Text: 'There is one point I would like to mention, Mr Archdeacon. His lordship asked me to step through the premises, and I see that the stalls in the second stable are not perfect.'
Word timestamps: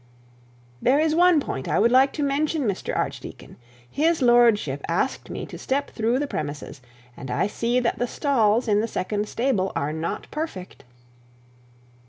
'There 0.81 0.97
is 0.99 1.13
one 1.13 1.39
point 1.39 1.67
I 1.67 1.77
would 1.77 1.91
like 1.91 2.11
to 2.13 2.23
mention, 2.23 2.63
Mr 2.63 2.97
Archdeacon. 2.97 3.55
His 3.87 4.19
lordship 4.23 4.81
asked 4.89 5.29
me 5.29 5.45
to 5.45 5.59
step 5.59 5.91
through 5.91 6.17
the 6.17 6.25
premises, 6.25 6.81
and 7.15 7.29
I 7.29 7.45
see 7.45 7.79
that 7.79 7.99
the 7.99 8.07
stalls 8.07 8.67
in 8.67 8.81
the 8.81 8.87
second 8.87 9.29
stable 9.29 9.71
are 9.75 9.93
not 9.93 10.25
perfect.' 10.31 10.83